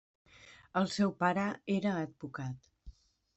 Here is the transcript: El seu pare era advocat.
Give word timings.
El 0.79 0.87
seu 0.93 1.13
pare 1.19 1.43
era 1.75 1.93
advocat. 2.07 2.73